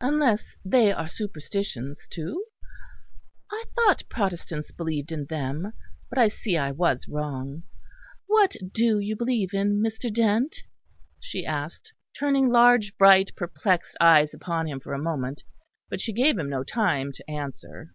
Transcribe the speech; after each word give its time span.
Unless 0.00 0.56
they 0.64 0.90
are 0.92 1.08
superstitions, 1.08 2.08
too? 2.10 2.44
I 3.52 3.62
thought 3.76 4.02
Protestants 4.08 4.72
believed 4.72 5.12
in 5.12 5.26
them; 5.26 5.72
but 6.10 6.18
I 6.18 6.26
see 6.26 6.56
I 6.56 6.72
was 6.72 7.06
wrong. 7.06 7.62
What 8.26 8.56
do 8.72 8.98
you 8.98 9.14
believe 9.14 9.54
in, 9.54 9.80
Mr. 9.80 10.12
Dent?" 10.12 10.64
she 11.20 11.46
asked, 11.46 11.92
turning 12.18 12.48
large, 12.48 12.96
bright, 12.98 13.30
perplexed 13.36 13.96
eyes 14.00 14.34
upon 14.34 14.66
him 14.66 14.80
for 14.80 14.94
a 14.94 14.98
moment: 14.98 15.44
but 15.88 16.00
she 16.00 16.12
gave 16.12 16.36
him 16.40 16.50
no 16.50 16.64
time 16.64 17.12
to 17.12 17.30
answer. 17.30 17.94